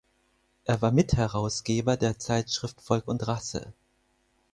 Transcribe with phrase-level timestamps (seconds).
[0.63, 3.71] Er war Mitherausgeber der Zeitschrift "Volk und Rasse.